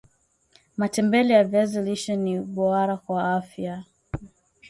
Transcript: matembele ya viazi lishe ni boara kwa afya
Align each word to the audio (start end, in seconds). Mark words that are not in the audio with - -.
matembele 0.77 1.33
ya 1.33 1.43
viazi 1.43 1.81
lishe 1.81 2.15
ni 2.15 2.39
boara 2.39 2.97
kwa 2.97 3.33
afya 3.35 3.83